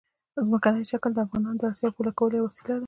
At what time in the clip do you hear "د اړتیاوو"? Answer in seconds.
1.59-1.93